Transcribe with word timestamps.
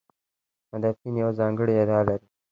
مدافعین 0.71 1.15
یوه 1.21 1.33
ځانګړې 1.39 1.73
ادعا 1.81 2.01
لري. 2.07 2.27